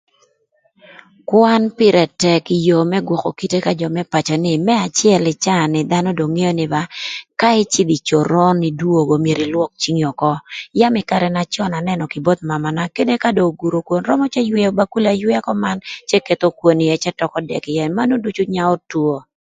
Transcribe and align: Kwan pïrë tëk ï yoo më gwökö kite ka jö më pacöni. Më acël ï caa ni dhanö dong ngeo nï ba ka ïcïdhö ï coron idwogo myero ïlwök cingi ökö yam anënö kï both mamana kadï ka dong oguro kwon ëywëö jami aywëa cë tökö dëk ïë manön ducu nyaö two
Kwan 1.29 1.63
pïrë 1.77 2.05
tëk 2.21 2.45
ï 2.55 2.61
yoo 2.67 2.83
më 2.91 2.97
gwökö 3.07 3.29
kite 3.39 3.57
ka 3.65 3.71
jö 3.79 3.87
më 3.95 4.03
pacöni. 4.13 4.51
Më 4.67 4.73
acël 4.85 5.23
ï 5.33 5.39
caa 5.45 5.63
ni 5.73 5.79
dhanö 5.91 6.09
dong 6.19 6.33
ngeo 6.35 6.53
nï 6.59 6.65
ba 6.73 6.81
ka 7.39 7.49
ïcïdhö 7.63 7.93
ï 7.97 8.03
coron 8.07 8.57
idwogo 8.69 9.15
myero 9.23 9.41
ïlwök 9.47 9.71
cingi 9.81 10.03
ökö 10.11 10.31
yam 10.79 10.95
anënö 11.79 12.03
kï 12.11 12.23
both 12.25 12.41
mamana 12.51 12.81
kadï 12.95 13.15
ka 13.23 13.29
dong 13.37 13.49
oguro 13.53 13.77
kwon 13.87 14.03
ëywëö 14.41 14.67
jami 14.73 15.07
aywëa 15.11 15.41
cë 16.25 17.13
tökö 17.19 17.37
dëk 17.49 17.65
ïë 17.73 17.93
manön 17.97 18.21
ducu 18.23 18.43
nyaö 18.53 18.73
two 18.89 19.11